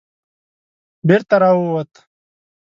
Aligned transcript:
بېرته 1.07 1.35
را 1.41 1.51
ووت. 1.57 1.91